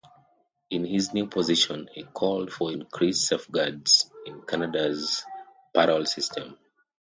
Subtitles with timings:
[0.71, 5.23] In his new position, he called for increased safeguards in Canada's
[5.75, 6.57] parole system.